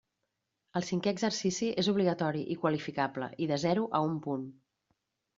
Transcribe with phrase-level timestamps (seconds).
[0.79, 4.49] El cinquè exercici és obligatori i qualificable i de zero a un punt.